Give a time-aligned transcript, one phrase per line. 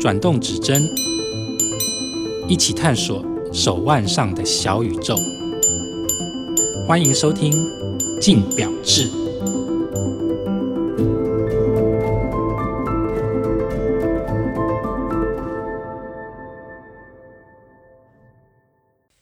[0.00, 0.82] 转动指针，
[2.48, 5.14] 一起探索手腕上的小宇宙。
[6.88, 7.52] 欢迎收听
[8.20, 9.08] 《镜表志》。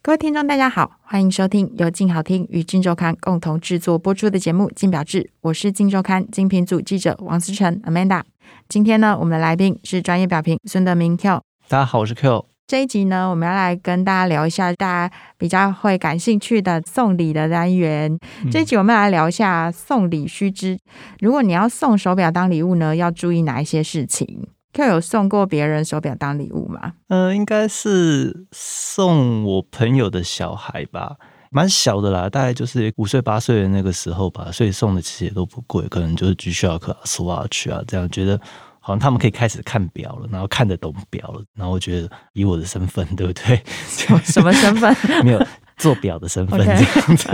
[0.00, 8.22] 各位听众，大家好，欢迎收听由静好听与镜周刊共同制作播出的节目《镜表志》，我是镜周刊精品组记者王思成 Amanda。
[8.68, 11.40] 今天呢，我们的来宾是专业表评孙德明 Q。
[11.68, 12.46] 大家好，我是 Q。
[12.66, 18.18] 这一集呢，我们要来跟大家聊一下大家比较会感兴趣的送礼的单元。
[18.44, 20.78] 嗯、这一集我们来聊一下送礼须知。
[21.20, 26.94] 如果你要送手表当礼物呢，要注意哪一些事情？Q 有送过别人手表当礼物吗？
[27.08, 31.16] 呃，应该是送我朋友的小孩吧，
[31.52, 38.40] 蛮小的啦，大概就是五岁八岁的那个时候吧，所以送的其实也都不贵，可能就是 G-Shock 啊、Swatch 啊这样，觉得
[38.80, 43.62] 好像他们可以开始看表了，然后看得懂表了，然后我觉得以我的身份，对不对？
[43.86, 44.96] 什么身份？
[45.24, 45.46] 没有。
[45.78, 47.28] 做表的身份 这样子.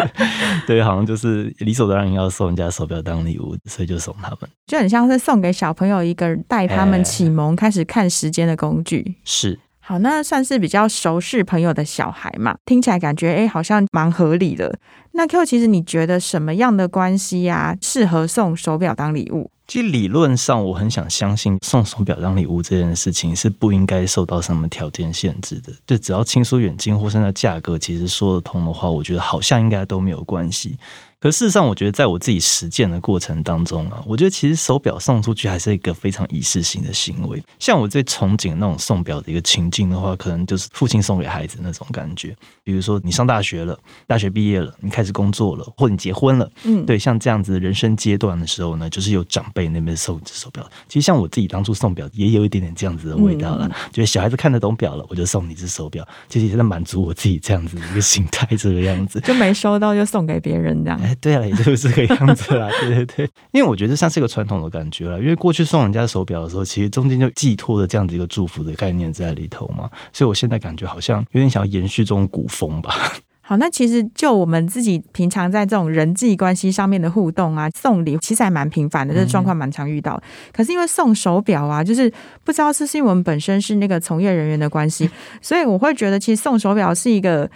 [0.67, 9.03] 对，好像就是理所当然要送人家手表当礼物，所以就送他们，就很像是送给小朋友一个带他们启蒙、开始看时间的工具。
[9.03, 14.79] 欸、是，好，那算是比较熟识朋友的小孩嘛，听起来感觉哎、好像蛮合理的。
[15.13, 19.51] 那 Q，其实你觉得什么样的关系呀、适合送手表当礼物？
[19.67, 25.73] 其实理论上，我很想相信送手表当礼物这件事情是不应该受到什么条件限制的。
[25.87, 30.77] 就只要亲疏远近，或是那价格其实说得通的话，我觉得好像应该都没有关系。
[31.21, 37.43] 可事实上，我觉得在我自己实践的过程当中啊，我觉得其实手表送出去还是一个非常仪式性的行为。
[37.59, 42.37] 像我最憧憬那种送表的一个情境的话，可能就是父亲送给孩子那种感觉。
[42.63, 50.65] 比如说你上大学了，大学毕业了，你开始工作了，或者你结婚了，嗯，对，像这样子的人生阶段的时候呢，就是有长辈那边送一只手表。
[50.87, 53.67] 其实像我自己当初送表，也有一点点这样子的味道了。
[53.67, 59.19] 嗯、觉得小孩子看得懂表了，我就送你一只手表，其实也在满足我自己这样子的一个心态，这个样子。
[59.23, 61.08] 就没收到就送给别人这样。
[61.09, 72.95] 哎，对啊，也就是这个样子啦，对对对，因为我觉得像是一个传统的感觉啦，因为过去送人家手表的时候，其实中间就寄托着这样子一个祝福的概念在里头嘛，所以我现在感觉好像有点想要延续这种古风吧。
[73.41, 80.23] 好，那其实就我们自己平常在这种人际关系上面的互动啊，送礼其实还蛮频繁的，这状况蛮常遇到。
[80.53, 82.13] 可是因为送手表啊，就是
[82.45, 85.09] 不知道是不是因为我们本身是那个从业人员的关系，
[85.41, 87.51] 所以我会觉得其实送手表是一个。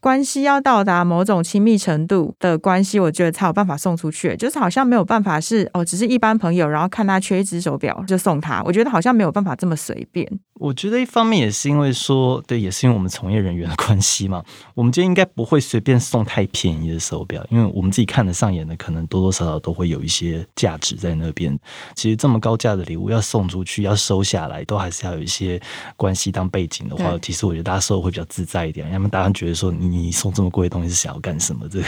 [0.00, 4.34] 关系要到达某种亲密程度的关系，我觉得才有办法送出去。
[4.36, 8.62] 就是好像没有办法是哦，只是一般朋友，然后看他缺一只手表就送他。
[8.64, 10.26] 我觉得好像没有办法这么随便。
[10.54, 14.42] 我觉得一方面也是因为说，对，也是因为我们从业人员的关系嘛。
[14.74, 21.58] 我们今天应该不会随便送太便宜的手表，因为我们自己看得上眼的，可能多多少少都会有一些价值在那边。
[21.94, 25.58] 其实这么高价的礼物要送出去，要收下来，都还是要有一些
[25.96, 28.90] 关系当背景的话，其实我觉得大家收会比较自在一点。
[28.92, 31.68] 要么大家觉得说，你送这么贵的东西是想要干什么？
[31.68, 31.84] 这个，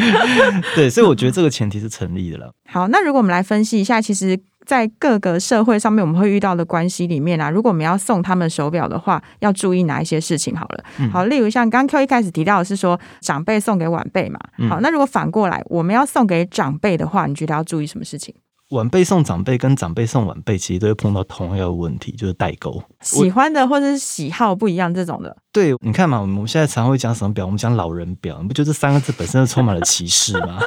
[0.74, 2.52] 对，所以我觉得这个前提是成立的了。
[2.70, 4.40] 好，那如果我们来分析一下，其实。
[4.66, 10.54] 在各个社会上面，我们会遇到的关系里面啊，如果我们要送他们手表的话，要注意哪一些事情？
[10.54, 14.38] 好了，好，例如像刚 Q 一开始提到的是说，长辈送给晚辈嘛，
[14.68, 18.34] 好，那如果反过来，我们要送给长辈的话，你觉得要注意什么事情？
[18.72, 25.36] 晚辈送长辈跟长辈送晚辈，其实都会碰到同样的问题，就是代沟，喜欢的或者是喜好不一样这种的。
[25.50, 27.44] 对，你看嘛，我们现在常会讲什么表？
[27.44, 30.60] 我们讲老人表，你不觉得这三个字本身就充满了歧视吗？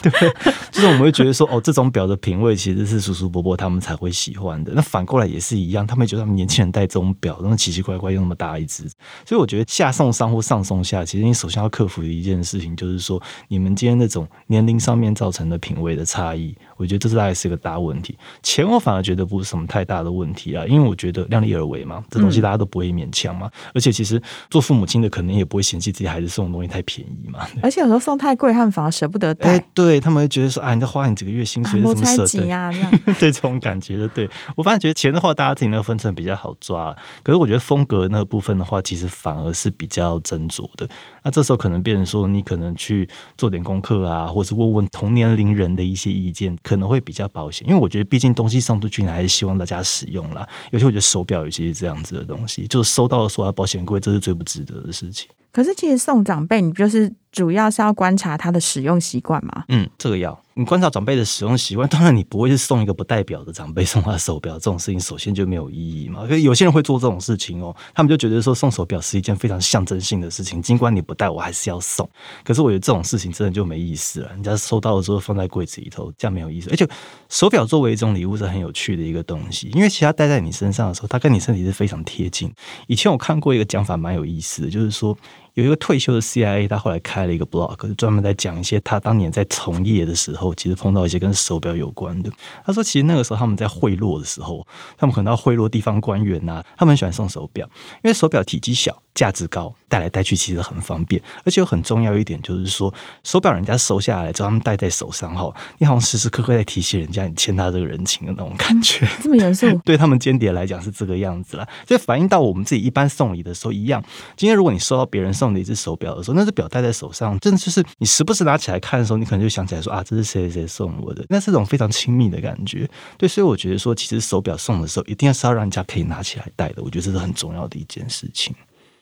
[0.00, 0.32] 对 不对？
[0.70, 4.72] 就是我们会觉得说，哦，这种表的品味其实是叔叔伯伯他们才会喜欢的。
[4.74, 8.84] 那反过来也是一样，他们觉得他们年轻人戴这种表，那么奇奇怪怪又那么大一只。
[9.26, 18.16] 所以我觉得下送上或上送下，其实你首先要克服的一件事情，就是说你们今天那种年龄上面造成的品味的差异，我觉得这是大概是个大问题。
[18.42, 23.50] 钱我反而觉得不是什么太大的问题啊，因为我觉得量力而为嘛，这东西大家都不会勉强嘛。
[23.74, 24.20] 而且其实。
[24.50, 29.50] 做父母亲的可能也不会嫌弃自己孩子送的东西太便宜嘛，而且有时候送太贵，他们反而舍不得带。
[29.50, 32.70] 哎，对他们会觉得说，啊，你在花你几个月薪水， 怎么舍得呀？
[32.72, 36.94] 这样 对这种感觉的，对我反而觉得钱的话，大家自己那个分寸比较好抓。
[37.22, 40.88] 可是我觉得风格那个部分的话，其实反而是比较斟酌的。
[41.22, 47.68] 那这时候可能变成说，你可能去做点功课啊，或是问问同年龄人的一些意见，可能会比较保险。
[47.68, 50.46] 因为我觉得，毕竟东西送出去，你还是希望大家使用啦。
[50.70, 55.28] 尤其我觉得手表有些是这样子的东西，就收到的时候保险柜，这是最不值得的事情。
[55.50, 59.64] 可是其实送长辈，你就是主要是要观察他的使用习惯嘛？
[59.68, 60.38] 嗯，这个要。
[60.54, 66.22] 你观察长辈的使用习惯，当然你不会是送一个不代表的长辈送他手表，这种事情首先就没有意义嘛。
[66.22, 72.08] 可是有些人会做这种事情哦，他们就觉得说送手表是一件非常象征性的事情，尽管你不戴，我还是要送。
[72.42, 76.68] 可是我觉得这种事情真的就没意思了，人家收到了之后放在柜子里头，这样没有意思。
[76.70, 76.84] 而且
[77.28, 82.52] 手表作为一种礼物是很有趣的一个东西，因为其他戴在你身上的时候，它跟你身体是非常贴近。
[82.88, 85.16] 以前我看过一个讲法蛮有意思的，就是说。
[85.58, 92.30] 有一个退休的 CIA，他后来开了一个 blog，专门在讲一些他当年在从业的时候，其实碰到一些跟手表有关的。
[92.64, 94.64] 他说，其实那个时候他们在贿赂的时候，
[94.96, 97.68] 他们可能要贿赂地方官员呐、啊，他们很喜欢送手表，
[98.04, 99.02] 因为手表体积小。
[99.18, 102.94] 价值高，带来带去其实很方便，而且有很重要一点就是说，
[103.24, 109.08] 手表人家收下来之后，他们戴在手上哈，你好像时时刻刻在提醒人家你欠他这个人情的那种感觉。
[109.20, 109.66] 这么严肃？
[109.84, 111.66] 对他们间谍来讲是这个样子啦。
[111.84, 114.00] 所以反映到我们自己一般送礼的时候一样。
[114.36, 122.88] 今天如果你收到别人送的一只手表的时候，那只表戴在手上，真的就是你时不时拿起来看的时候，你可能就想起来说啊，这是谁谁谁送我的，那是一种非常亲密的感觉。
[123.16, 126.82] 对，所以我觉得说，其实手表送的时候，一定要是要让人家可以拿起来戴的。
[126.82, 128.54] 我觉得这是很重要的一件事情。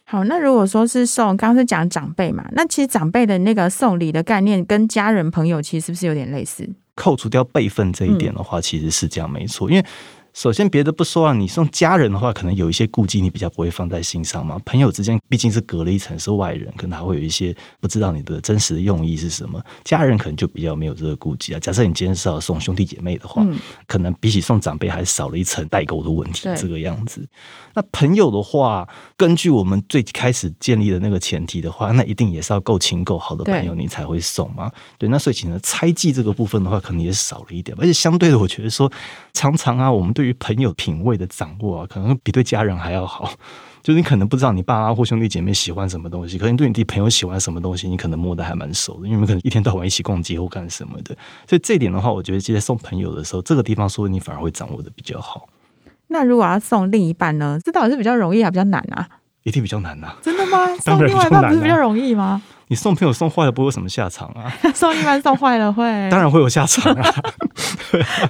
[0.08, 6.68] 好，那如果说是送，刚刚是讲长辈嘛，那其实长辈的那个送礼的概念跟家人朋友其实是不是有点类似？
[6.94, 9.84] 扣除掉辈分这一点的话，其实是这样没错，因为。
[10.36, 14.60] 首先，别的不说啊，你送家人的话，可能有一些顾忌，你比较不会放在心上嘛。
[14.66, 19.58] 朋友之间毕竟是隔了一层，是外人，可能还会有一些不知道你的真实的用意是什么。
[19.82, 21.58] 家人可能就比较没有这个顾忌啊。
[21.58, 27.26] 假设你今天是要送兄弟姐妹的话，嗯、可能比起送长辈还少了一层代沟的问题，这个样子。
[27.72, 28.86] 那朋友的话，
[29.16, 34.68] 根据我们最开始建立的那个前提的话，那一定也是要够亲够好的朋友，你才会送嘛。
[34.98, 37.74] 对，对，那所以其实猜忌这个部分的话，可能也少了一点。
[37.80, 38.92] 而且相对的，我觉得说
[39.32, 43.30] 常常啊，我们对于朋友品味的掌握啊，可能比对家人还要好。
[43.82, 51.16] 就是你可能不知道你爸妈或兄弟姐妹喜欢什么东西，可能对你自己朋友喜欢什么东西，你可能摸得还蛮熟的，因为你们可能一天到晚一起逛街或干什么的。
[51.48, 55.48] 所以这一点的话，我觉得其实送朋友的时候，这个地方说你反而会掌握的比较好。
[56.08, 57.58] 那如果要送另一半呢？
[57.64, 59.06] 这到底是比较容易还比较难啊？
[59.44, 60.16] 一定比较难啊！
[60.20, 60.66] 真的吗？
[60.82, 62.42] 送另外一半不是比较容易吗？
[62.66, 64.52] 你送朋友送坏了，不会有什么下场啊？
[64.74, 67.14] 送另外一半送坏了会，当然会有下场啊。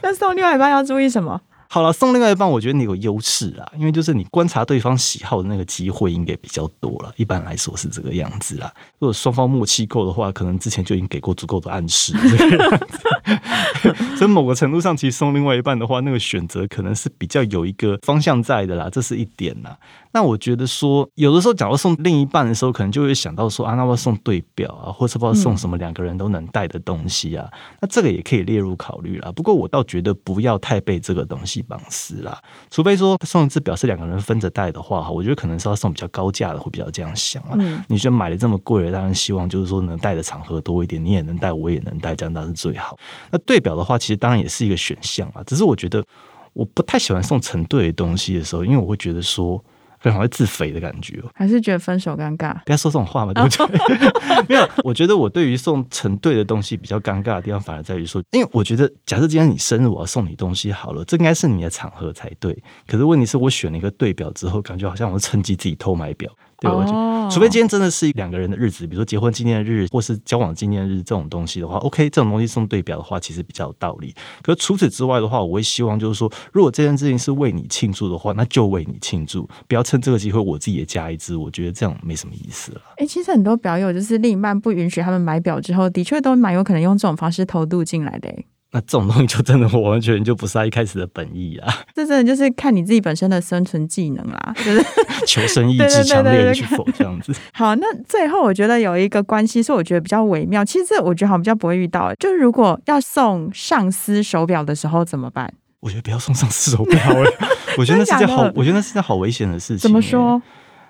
[0.02, 1.40] 那送另外一半要注意什么？
[1.68, 7.12] 好了，送另外一半，我觉得你有优势啦，因为就是你观察对方喜好的那个机会应该比较多了。
[7.16, 8.72] 一般来说是这个样子啦。
[8.98, 12.12] 如果双方默契够的话，可能之前就已经给过足够的暗示。
[14.16, 19.76] 所以某个程度上，其实送另外一半的话，那个选择可能是比较有一个方向在的啦，这是一点啦。
[20.16, 27.46] 那我觉得说，有的时候假如送另一半的时候，可能就会想到说啊，那我要送对表啊，或者不知道送什么两个人都能带的东西啊，
[27.82, 29.30] 那这个也可以列入考虑啦。
[29.32, 31.62] 不过我倒觉得不要太被这个东西。
[31.68, 32.40] 绑死啦，
[32.70, 37.56] 除非说送一只表是两个人分着戴的话，哈，我觉得可能是要送比较高价的，会比较这样想啊。
[37.58, 42.96] 嗯、你觉得买的这么贵了，当然希望就是说能戴的场合多一点，你也能戴，我也能戴，这样当然是最好。
[43.32, 46.04] 那对表的话，其实当然也是一个选项啊，只是我觉得
[46.52, 49.60] 我不太喜欢送成对的东西的时候，因为我会觉得说。
[50.06, 52.54] 可能还会自肥的感觉，还是觉得分手尴尬？
[52.64, 54.46] 不要说这种话嘛，对不对？
[54.48, 62.56] 没有，我觉得我对于送成对的东西比较尴尬的地方，反而在于说，因为我觉得，假设今天你生日，我要送你东西好了，这应该是你的场合才对。
[62.86, 66.30] 可是问题是我选了一个对表之后，感觉好像我趁机自己偷买表。
[66.58, 67.30] 对，我觉得，oh.
[67.30, 74.14] 除非今天真的是两个人的日子，比如说结婚纪念日或是交往纪念日这种东西的话，OK，这种东西送对表的话，其实比较有道理。
[74.42, 82.80] 可是除此之外的话，我会希望就是说，如果这件事情是为你庆祝的话，那就为你庆祝，不要趁这个机会我自己也加一支，我觉得这样没什么意思了。
[82.92, 88.34] 哎、欸，其实很多表友就是另一半不允许他们买表之后，的确都蛮有可能用这种方式偷渡进来的。
[88.72, 91.72] 那这种东西就真的完全就不是他一开始的本意啊！
[91.94, 94.84] 这真的就是看你自己本身的生存技能啦，就是
[95.26, 97.32] 求生意志强烈与否这样子。
[97.54, 105.50] 好，那最后我觉得有一个关系是我觉得比较微妙，其实这我觉得好像比较不会遇到，就是如果要送上司手表的时候怎么办？
[105.80, 107.00] 我觉得不要送上司手表，
[107.78, 109.78] 我觉得那是件好，我觉得那是件好危险的事情。
[109.78, 110.42] 怎么说？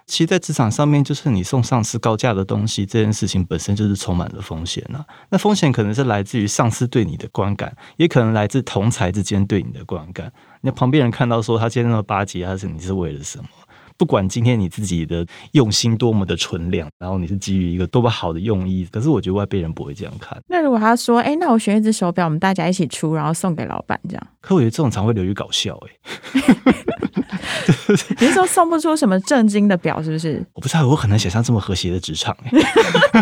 [0.06, 5.04] 其实，在职场上面，就是你送上司高价的东西，这件事情本身就是充满了风险呐。
[5.30, 10.32] 那风险可能是来自于上司对你的观感，也可能来自同才之间对你的观感。
[10.60, 13.44] 那旁边人看到说他今天那么巴结，他是你是为了什么？
[13.98, 20.36] 不管今天你自己的用心多么的纯良，然后你是基于一个多么好的用意，可是我觉得外边人不会这样看。
[20.48, 25.90] 那如果他说：“哎，那我选一只手表，我们大家一起出，然后送给老板，这样。”可我觉得这种常会流于搞笑，哎。
[28.20, 30.44] 你是说送不出什么正经的表，是不是？
[30.54, 32.36] 我不知道，我很难想象这么和谐的职场。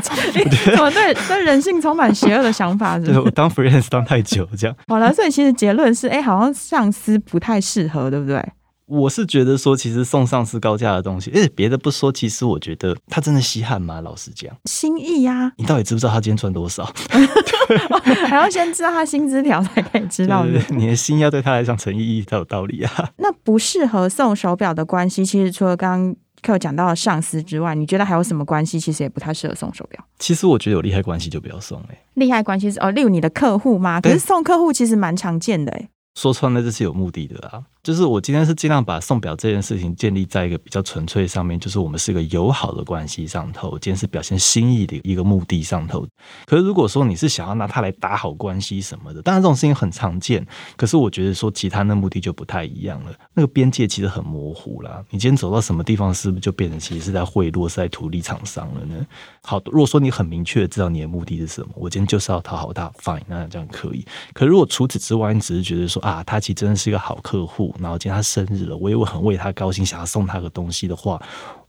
[0.03, 2.99] 怎么对对人性充满邪恶的想法？
[2.99, 3.21] 是不是？
[3.21, 4.77] 我当 freelance 当太久，这样。
[4.89, 8.43] 好了，所以其实结论是，哎，好像上司不太适合，对不对？
[8.87, 11.31] 我是觉得说，其实送上司高价的东西。
[11.31, 14.01] 诶，别的不说，其实我觉得他真的稀罕吗？
[14.03, 15.53] 老实讲，心意呀、啊。
[15.57, 16.85] 你到底知不知道他今天赚多少？
[18.29, 20.45] 还要先知道他薪资条才可以知道。
[20.45, 23.11] 对，你的心要对他来讲诚意才有道理啊。
[23.17, 28.79] 那不适合送手表的关系，其实除了刚刚课讲到的上司之外，你觉得还有什么关系？
[28.79, 30.05] 其实也不太适合送手表。
[30.19, 31.99] 其实我觉得有利害关系就不要送哎。
[32.15, 33.99] 利害关系是哦，例如你的客户吗？
[34.03, 35.89] 可是送客户其实蛮常见的哎。
[36.15, 37.63] 说穿了，这是有目的的啊。
[37.85, 46.07] 就是我今天是尽量把送表这件事情建立在一个比较纯粹上面，就是我们是一个友好的关系上头，今天是表现心意的一个目的上头。
[46.47, 50.45] 可是如果说你是想要拿它来打好关系什么的，当然这种事情很常见。
[50.79, 55.05] 可是我觉得说其他的目的就不太一样了，那个边界其实很模糊啦。
[55.11, 59.07] 你今天走到什么地方，是不是就变成其实是在贿赂、是在图利厂商了呢？
[59.43, 64.03] 好，如果说你很明确知道你的目的是什么，我今天就是要讨好他，fine，那这样可以。
[64.33, 71.21] 可如果除此之外，你只是觉得说啊，他其实真的是一个好客户，然后今天他生日了，我也会很为他高兴，想要送他个东西的话，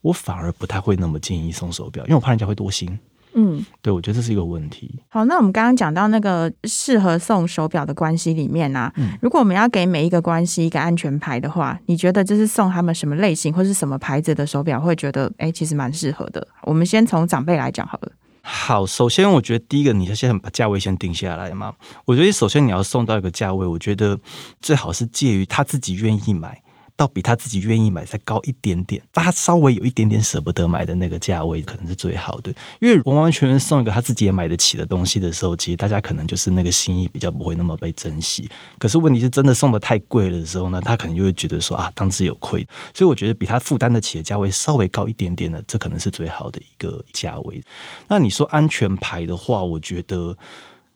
[0.01, 2.97] 我反而不太会那么建议送手表，因为我怕人家会多心。
[3.37, 4.97] 嗯，对，我觉得这是一个问题。
[5.09, 16.47] 好，那我们刚刚讲到那个适合送手表的关系里面啊，嗯，如果我们要给每一个关系一个安全牌的话，你觉得这是送他们什么类型或是什么牌子的手表会觉得，哎，其实蛮适合的？
[16.63, 18.11] 我们先从长辈来讲好了。
[18.47, 21.73] 好，首先我觉得第一个，你要先把价位先定下来嘛。
[22.05, 24.19] 我觉得首先你要送到一个价位，我觉得
[24.61, 26.61] 最好是介于他自己愿意买。
[26.97, 32.53] 到比他自己愿意买再高一点点，他稍微有一点点舍不得买的那个价位，可能是最好的。
[32.79, 38.49] 因为完完全全送一个他自己也买得起的东西的时候，其实大家可能就是那个心意比较不会那么被珍惜。
[38.79, 42.65] 可是问题是真的送的太贵了的时候呢，他可能就会觉得说啊，当之有愧。
[42.93, 47.61] 所以我觉得比他负担得起的价位稍微高一点点的，这可能是最好的一个价位。
[48.07, 50.37] 那你说安全牌的话，我觉得。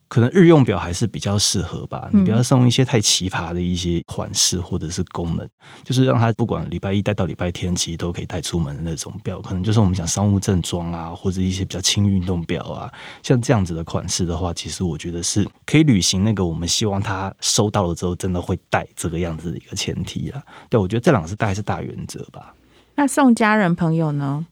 [0.09, 5.47] 可能日用表还是比较适合吧，你不要送一些太奇葩的一些款式或者是功能，
[5.83, 9.39] 就是让他不管礼拜一带到礼拜天，其实都可以带出门的那种表。
[9.39, 20.41] 可能就是我们讲商务正装啊，或者一些比较轻运动表啊，像这样子的款式的话，其实我觉得是可以履行那个我们希望他收到了之后真的会戴这个样子的一个前提啊。
[20.69, 22.55] 对，我觉得这两个是大概是大原则吧。
[22.95, 24.45] 那送家人朋友呢？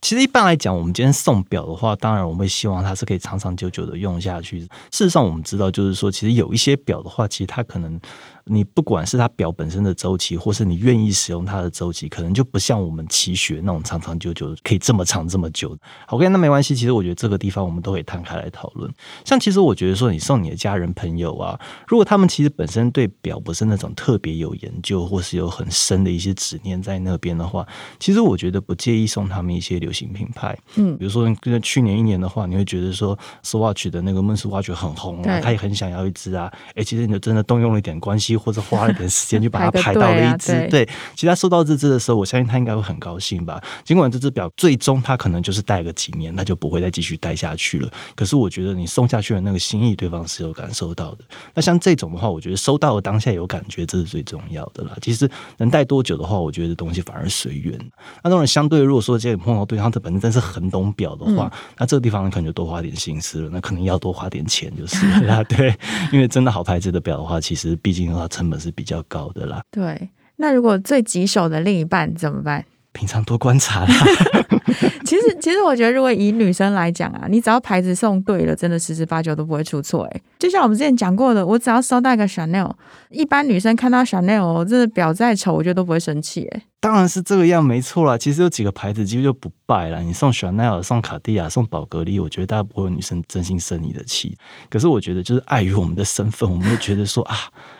[0.00, 4.60] 其实一般来讲，我们今天送表的话，当然我们会希望它是可以长长久久的用下去。
[4.60, 8.00] 事实上，我们知道，就是说，其实有一些表的话，其实它可能。
[8.48, 15.76] 你不管是它表本身的周期，或是你愿意使用它的周期，可能就不像我们奇学那种长长久久可以这么长这么久。
[16.08, 16.74] OK，那没关系。
[16.74, 18.92] 其实我觉得这个地方我们都可以摊开来讨论。
[19.24, 27.66] 像其实我觉得说，你送你的家人朋友啊，如果他们其实本身对表不是那种特别有研究，或是有很深的一些执念在那边的话，
[27.98, 30.58] 其实我觉得不介意送他们一些流行品牌。
[30.76, 36.50] 嗯，比如说跟去年一年的话，你会觉得说 Swatch 的那个 Moon Swatch 很红啊，他也很想要一只啊。
[36.74, 38.37] 哎，其实你就真的动用了一点关系。
[38.38, 43.62] 或者花了点时间就把 它排到了一只，对，对，其实他收到这只的时候，我相信他应该会很高兴吧。
[43.84, 47.90] 尽管这只表最终他可能就是戴个几年，他就不会再继续戴下去了。
[48.14, 51.24] 可是我觉得你送下去的那个心意，对方是有感受到的。
[51.54, 54.92] 那像这种的话，我觉得收到的当下有感觉，这是最重要的啦。
[55.02, 57.78] 其实能戴多久的话，我觉得东西反而随缘。
[58.22, 63.50] 那当然，相对如果说这碰到对方他本身真是很懂表的话，嗯，那这个地方可能就多花点心思了。
[63.50, 65.74] 那可能要多花点钱就是了， 对，
[66.12, 69.60] 因为真的好牌子的表的话，其实毕竟成本是比较高的啦。
[69.70, 72.64] 对，那如果最棘手的另一半怎么办？
[72.92, 73.94] 平常多观察啦。
[75.04, 80.04] 其实，其实我觉得，如果以女生来讲啊，你只要牌子送对了，真的十之八九都不会出错。
[80.04, 82.70] 哎，就像我们之前讲过的，我只要收到一个 Chanel，
[83.10, 86.46] 一般女生看到 Chanel 这个表再丑，我觉得都不会生气。
[86.52, 88.18] 哎，当然是这个样，没错啦。
[88.18, 90.02] 其实有几个牌子几乎就不败了。
[90.02, 94.36] 你送 Chanel、送卡地亚、送宝格丽，我觉得大家不会有女生真心生你的气。
[94.68, 97.36] 可是我觉得，就是碍于我们的身份，我们会觉得说啊。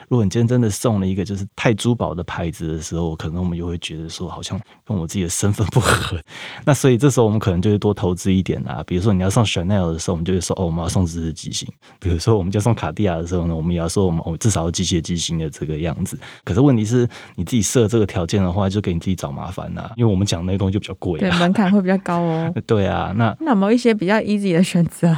[0.08, 6.18] 如果你今天真的送了一个就是太珠宝的牌子的时候，可能我们就会觉得说好像跟我自己的身份不合。
[6.64, 8.84] 那所以这时候我们可能就会多投资一点啦。
[8.86, 11.68] 比如说你要送 Chanel 的时候，我们就会说哦，我们要送自制机芯。
[11.98, 16.16] 比如说我们就送卡地亚的时候呢，我们也要说我们哦至少要机械机芯的这个样子。
[16.44, 19.92] 可是问题是你自己设这个条件的话，就给你自己找麻烦啦。
[19.96, 22.54] 因为我们讲那些东西就比较贵，对，门槛会比较高哦。
[22.64, 25.16] 对啊，那那有没有一些比较 easy 的选择？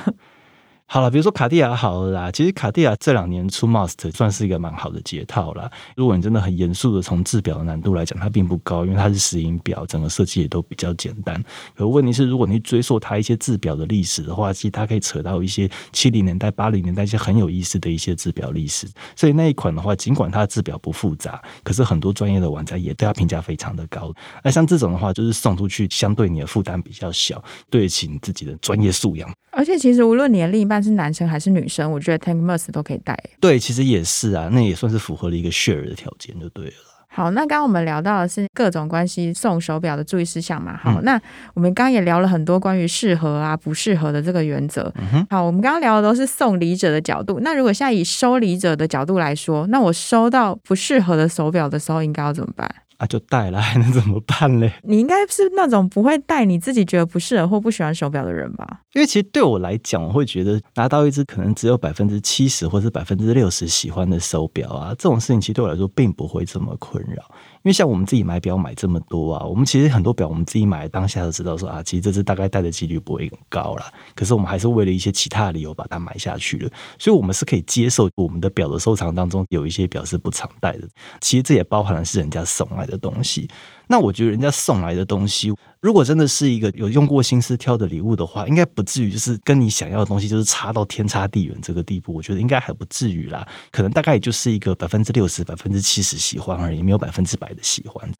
[0.92, 5.70] 好了，比如说卡地亚好了啦，其实卡地亚这两年出 Must 算是一个蛮好的解套啦。
[5.94, 11.40] 如果你真的很严肃的从制表的难度来讲，它并不高，因为它是石英表，整个设计也都比较简单。
[11.76, 18.88] 可问题是，如果你追溯它一些制表的历史的话，其实它可以扯到一些七零年代、八零年代一些很有意思的一些制表历史。
[19.14, 24.12] 所以那一款的话，尽管它的制表不复杂，可是很多专业的玩家也对它评价非常的高。
[24.42, 29.32] 那像这种的话，就是送出去相对你的负担比较小，对得起你自己的专业素养。
[29.52, 33.18] 而且其实无论你的另一半是男生还是女生，我觉得 Tank Must 都可以戴。
[33.40, 36.72] 对，其实也是啊，那也算是符合了一个 share 的条件，就对了。
[37.12, 40.76] 好，那刚刚我们聊到的是各种关系送手表的注意事项嘛。
[40.76, 41.20] 好，嗯、那
[41.54, 44.92] 我们刚刚也聊了很多关于适合啊、不适合的这个原则。
[44.96, 47.40] 嗯，好，我们刚刚聊的都是送礼者的角度。
[47.40, 52.72] 那如果现在以收礼者的角度来说，那我收到不适合的手表的时候，应该要怎么办？
[53.00, 54.70] 啊，就戴了， 还能怎么办嘞？
[54.82, 58.82] 你应该是那种不会戴你自己觉得不适合或不喜欢手表的人吧？
[58.92, 67.24] 因为其实对我来讲，我会觉得拿到一只可能只有百分之七十或是百分之六十喜欢的手表啊，这种事情其实对我来说并不会这么困扰。
[67.62, 73.92] 因为像我们自己买表买这么多啊，我们其实很多表我们自己买当下就知道说啊，其实这只大概戴的几率不会很高啦。
[74.14, 80.88] 可是我们还是为了一些其他的理由把它买下去了，所以我们是可以接受我们的表的收藏当中有一些表是不常戴的。
[81.20, 83.46] 其实这也包含了是人家送来的东西。
[83.86, 92.12] 那我觉得人家送来的东西，如果真的是一个有用过心思挑的礼物的话，应该不至于就是跟你想要的东西就是差到天差地远这个地步。
[92.12, 98.12] 我觉得应该还不至于啦，可能大概也就是一个百分之六十、百分之七十喜欢而已，没有百分之百的喜欢。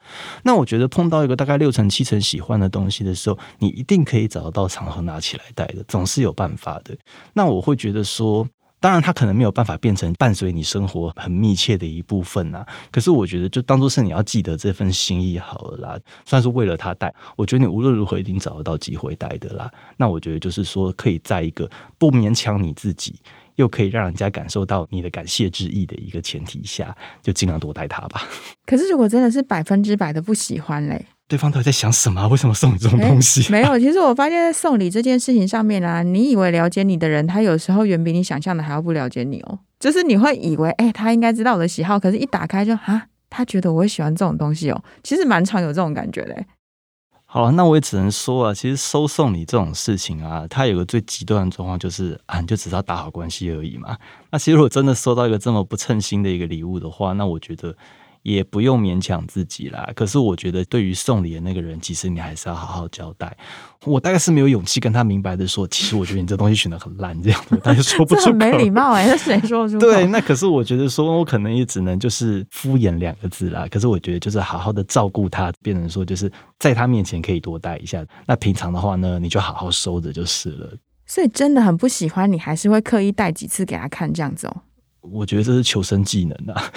[0.43, 6.97] 那我觉得碰到一个大概六成、七成喜欢的东西的时候，你一定可以找得到场合拿起来戴的，总是有办法的。
[7.35, 8.49] 那我会觉得说。
[8.81, 12.67] 当然，它可能没有办法变成伴随你生活很密切的一部分啊。
[12.91, 17.15] 可是我觉得，就当做是你要记得这份心意好了啦，算是为了他戴。
[17.37, 19.71] 我觉得你无论如何一定找得到机会戴的啦。
[19.99, 23.15] 那我觉得就是说，可以在一个不勉强你自己，
[23.57, 28.27] 又可以让人家感受到你的感谢之意的一个前提下，就尽量多戴他吧。
[28.65, 31.05] 可是，如果真的是百分之百的不喜欢嘞？
[31.31, 32.27] 对方到底在想什么？
[32.27, 33.41] 为什么送你这种东西？
[33.45, 39.61] 欸，没有，其实我发现，在送礼这件事情上面啊，你以为了解你的人，他有时候远比你想象的还要不了解你哦。
[39.79, 44.83] 就是你会以为，哎、欸，他应该知道我的喜好，可是一打开就啊，他觉得我会喜欢这种东西哦。
[45.05, 46.37] 其实蛮常有这种感觉的。
[47.27, 53.97] 好啊，那我也只能说啊，其实收送礼这种事情啊，它有个最极端的状况，就是啊，你就只是要打好关系而已嘛。
[54.33, 57.77] 那其实如果真的收到一个这么不称心的一个礼物的话，那我觉得。
[58.23, 59.91] 也不用勉强自己啦。
[59.95, 63.37] 可是我觉得，对于送礼的那个人，其实你还是要好好交代。
[63.87, 69.81] 我大概是没有勇气跟他明白的说，其实我觉得你这东西选的很烂，这样子，他就说不出没礼貌哎、谁说出口？
[69.81, 73.67] 对，那可是我觉得说，我可能也只能就是敷衍两个字啦。
[73.71, 78.05] 可是我觉得，就是好好的照顾他，变成说，就是在他面前可以多待一下。
[78.27, 80.77] 那平常的话呢，你就好好收着就是了。
[81.07, 84.57] 所以真的很不喜欢，你还是会刻意带几次给他看这样子哦。
[85.01, 86.71] 我觉得这是求生技能啊。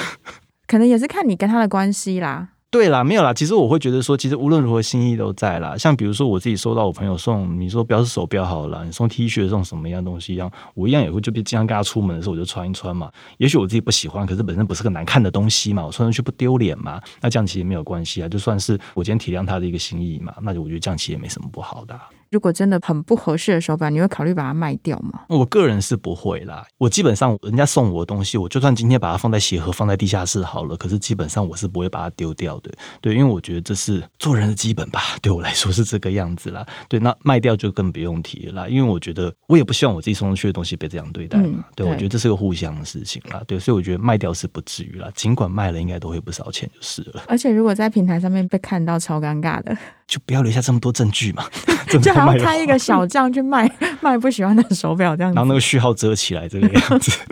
[0.67, 2.49] 可能也是看你跟他的关系啦。
[2.71, 3.31] 对啦，没有啦。
[3.31, 5.77] 其实我会觉得说，其实无论如何心意都在啦。
[5.77, 13.11] 像比如说我自己收到我朋友送，你说不要是手表好了，你送 T 恤送什么样东西一样，我一样也会就经常跟他出门的时候我就穿一穿嘛。
[13.37, 16.99] 也许我自己不喜欢，可是本身不是个难看的东西嘛，我穿上去不丢脸嘛。
[17.21, 21.95] 那这样其实没有关系啊，就算是我今天体谅他的一个心意嘛，那就我觉得这样其实也没什么不好的。
[22.33, 25.21] 如果真的很不合适的手表，你会考虑把它卖掉吗？
[25.29, 26.65] 我个人是不会啦。
[26.79, 32.71] 我基本上人家送我的东西，我就算今天把它放在鞋盒，放在地下室好了，可是基本上我是不会把它丢掉的。
[33.01, 34.99] 对，因为我觉得这是做人的基本吧。
[35.21, 36.65] 对我来说是这个样子啦。
[36.89, 38.67] 对，那卖掉就更不用提了啦。
[38.67, 41.45] 因为我觉得我也不希望我自己送出去的东西被这样对待嘛。
[41.45, 43.39] 嗯、对，对我觉得这是个互相的事情啦。
[43.45, 45.07] 对，所以我觉得卖掉是不至于啦。
[45.13, 47.21] 尽管卖了，应该都会不少钱就是了。
[47.27, 49.77] 而且如果在平台上面被看到，超尴尬的。
[50.05, 51.45] 就不要留下这么多证据嘛。
[51.89, 57.11] 就还要开一个小账去卖 卖不喜欢的手表这样子，然后那个序号遮起来这个样子。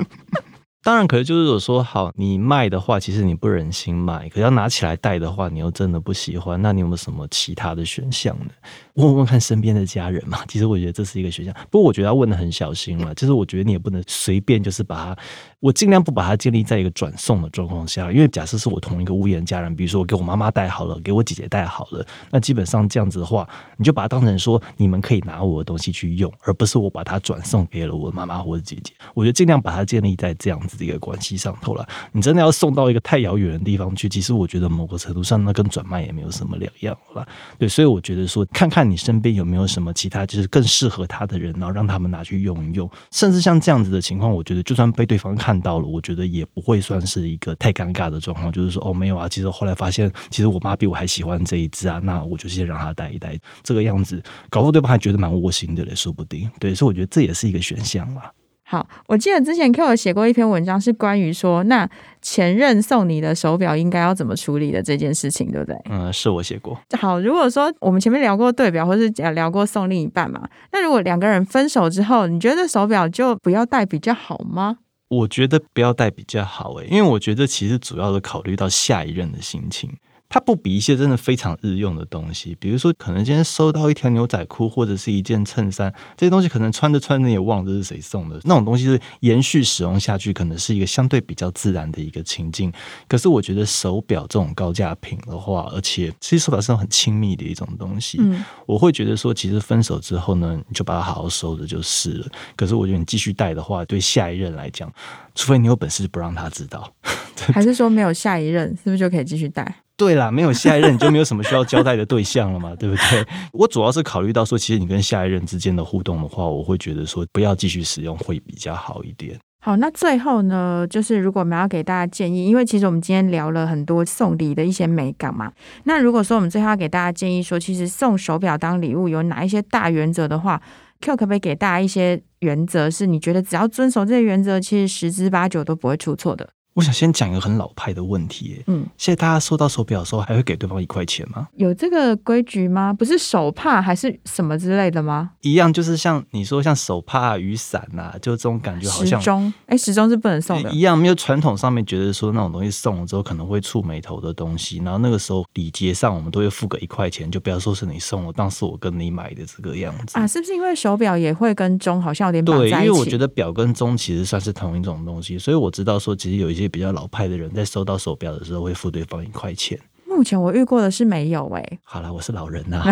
[0.83, 6.59] 当然，可是就是说，好，你卖的话，其实你不忍心卖；可要拿起来戴的话，你又真的不喜欢。
[6.59, 8.51] 那你有没有什么其他的选项呢？
[8.95, 10.39] 问问看身边的家人嘛。
[10.47, 13.13] 其实我觉得这是一个选项，不过我觉得要问的很小心了。
[13.13, 15.21] 就是我觉得你也不能随便就是把它，
[15.61, 18.11] 我尽量不把它建立在一个转送的状况下。
[18.11, 23.47] 因为假设是我同一个屋檐家人，比如说我给我妈妈带好了，给我姐姐带好了，那基本上这样子的话，
[23.77, 28.91] 你就把它当成说你们可以拿我的东西去用，而不是我把它转送给了我妈妈或者姐姐。
[29.13, 30.71] 我觉得尽量把它建立在这样子。
[30.81, 37.27] 的一个关系上头了，你真的要送到一个太遥远的地方去，其实我觉得某个程度上，那跟转卖也没有什么两样了。
[37.59, 42.89] 对，所以我觉得说，看看你身边有没有什么其他就是更适合他的人，然后让他们拿去用一用。
[43.11, 48.51] 甚至像这样子的情况，我觉得就算被对方看到了，我觉得也不会算是一个太尴尬的状况。
[48.51, 56.49] 就是说，哦，没有啊，其实后来发现，其实我妈比我还喜欢这一只啊，那我就先让她戴一戴，这个样子，搞不好对方还觉得蛮窝心的嘞，说不定。
[56.59, 58.31] 对，所以我觉得这也是一个选项啦。
[58.63, 61.89] 好，我记得之前 Q 有写过一篇文章，是关于说，那
[62.21, 65.75] 前任送你的手表应该要怎么处理的这件事情，对不对？
[65.89, 66.79] 嗯，是我写过。
[66.97, 74.77] 好，如果说我们前面聊过对表，或是聊过送另一半嘛，那如果两个人分手之后，你觉得手表就不要戴比较好吗？
[75.11, 79.91] 我觉得不要带比较好，诶，因为我觉得其实主要是考虑到下一任的心情。
[80.33, 92.71] 它不比一些真的非常日用的东西，比如说可能今天收到一条牛仔裤或者是一件衬衫，这些东西可能穿着穿着也忘了这是谁送的，那种东西是延续使用下去，可能是一个相对比较自然的一个情境。
[93.09, 102.27] 可是我觉得手表这种高价品的话，而且其实手表是很亲密的一种东西，嗯，我会觉得说，其实分手之后呢，你就把它好好收着就是了。
[102.55, 104.89] 可是我觉得你继续戴的话，对下一任来讲，
[105.35, 106.89] 除非你有本事不让他知道，
[107.51, 109.83] 还是说没有下一任，是不是就可以继续戴？
[110.01, 113.23] 对啦，没有下一任你就没有什么需要交代的对象了嘛， 对不对？
[113.53, 119.37] 我主要是考虑到说，其实你跟下一任之间的互动的话，我会觉得说不要继续使用会比较好一点。
[119.63, 125.51] 好，那最后呢，就是如果我们要给大家建议，因为其实我们今天聊了很多送礼的一些美感嘛。
[125.83, 130.59] 那如果说我们最后要给大家建议说，其实送手表当礼物有哪一些大原则的话
[131.01, 136.49] ，Q 可不可以给大家一些原则，是你觉得只要遵守这些原则，其实十之八九都不会出错的？
[136.73, 141.49] 我想先讲一个很老派的问题，欸，嗯，现在大家收到手表的时候，还会给对方一块钱吗？
[141.55, 142.93] 有这个规矩吗？
[142.93, 145.31] 不是手帕还是什么之类的吗？
[145.41, 150.71] 一样，就是像你说像手帕、雨伞呐，就这种感觉好像时钟，哎，时钟是不能送的。
[150.71, 160.25] 一样，没有传统上面觉得说那种东西送了之后可能会触眉头的东西，然后那个时候礼节上我们都会付个一块钱，就不要说是你送我，当时我跟你买的这个样子啊？
[160.25, 162.45] 是不是因为手表也会跟钟好像有点？
[162.45, 167.49] 对，因为我觉得表跟钟其实算是同一种东西，所以我知道说其实有一些比较老派的人。
[167.53, 169.79] 在收到手表的时候会付对方一块钱。
[170.05, 171.79] 目前我遇过的是没有哎、欸。
[171.83, 172.91] 好了，我是老人呐、 啊。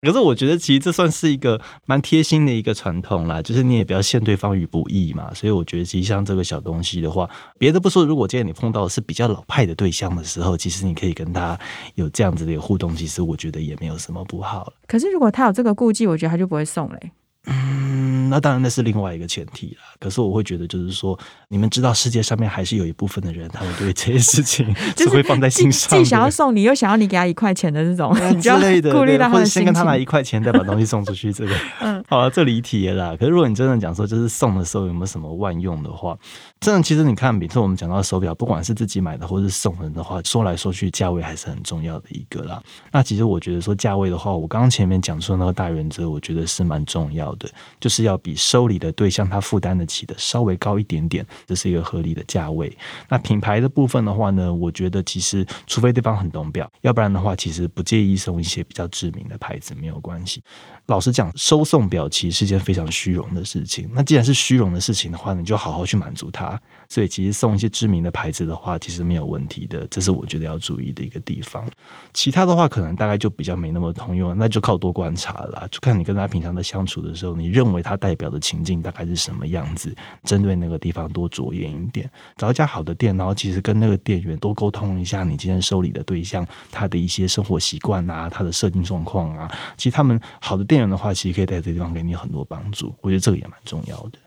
[0.00, 5.34] 可是我觉得其实这算是一个蛮贴心的一个传统啦，就是你也不要陷对方于不义嘛。
[5.34, 11.58] 所以我觉得其实像这个小东西的话，别的不说，如果今天你碰到的是比较老派的对象的时候，其实你可以跟他
[11.96, 14.72] 有这样子的互动，其实我觉得也没有什么不好。
[14.86, 17.12] 可是如果他有这个顾忌，我觉得他就不会送嘞、欸。
[17.48, 19.82] 嗯，那当然那是另外一个前提啦。
[19.98, 26.04] 可是我会觉得，就是说，你们知道世界上面还是有一部分的人，他们对这些事情 只会放在心上的。
[26.04, 33.16] 既想要送你，又想要你给他一块钱的这种之类的，顾虑到或者先跟他拿一块钱，再把东西送出去，这个 嗯，好了，这离题了啦。
[33.18, 36.16] 可是如果你真的讲说，就是送的时候有没有什么万用的话，
[36.60, 42.62] 真的，其实你看，比如说我们讲到手表，不管是自己买的或是送人的话，说来说去，价位还是很重要的一个啦。
[42.92, 47.37] 那其实我觉得说价位的话，我刚刚前面讲说那个大原则，我觉得是蛮重要的。
[47.78, 52.74] 就是要比收礼的对象他负担得起的稍微高一点点，这是一个合理的价位。
[53.08, 60.42] 那品牌的部分的话呢，我觉得其实除非对方很懂表，要不然的话，其实不介意送一些比较知名的牌子，没有关系。
[60.86, 63.90] 老实讲，收送表其实是件非常虚荣的事情。
[63.92, 66.58] 那既然是虚荣的事情的话，你就好好去满足他。
[66.88, 69.86] 所以其实送一些知名的牌子的话，其实没有问题的。
[69.88, 71.68] 这是我觉得要注意的一个地方。
[72.14, 75.68] 其他的话，可能大概就比较没那么通用，那就靠多观察了。
[75.70, 92.94] 就看你跟他平常的相处的时候，你认为它代表的情境大概是什么样子，针对那个地方多着眼一点，找一家好的店，然后其实跟那个店员多沟通一下，你今天收礼的对象他的一些生活习惯啊，他的设定状况啊，其实他们好的店员的话，其实可以在这地方给你很多帮助。
[93.00, 94.18] 我觉得这个也蛮重要的。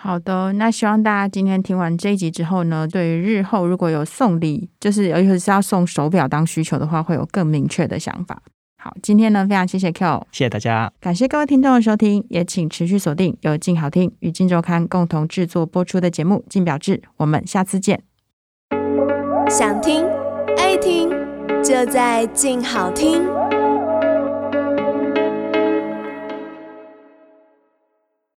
[0.00, 8.40] 好的，那希望大家今天听完这一集之后呢，对于日后如果有送礼，就是尤其是要送手表当需求的话，会有更明确的想法。
[8.80, 18.00] 好，今天呢，非常谢谢 Q，谢谢大家，感谢各位听众的收听，也请持续锁定由静好听与静周刊共同制作播出的节目《静表志》，我们下次见。
[19.50, 20.06] 想听
[20.56, 21.10] 爱听，
[21.60, 23.26] 就在静好听。